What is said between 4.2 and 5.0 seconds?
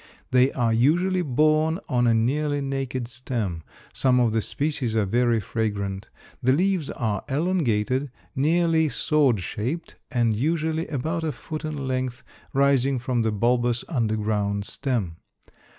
the species